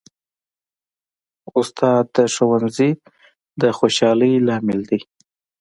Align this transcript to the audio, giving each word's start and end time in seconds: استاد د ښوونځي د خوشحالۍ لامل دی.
استاد 1.59 2.05
د 2.15 2.17
ښوونځي 2.33 2.91
د 3.61 3.63
خوشحالۍ 3.77 4.33
لامل 4.47 4.79
دی. 4.89 5.01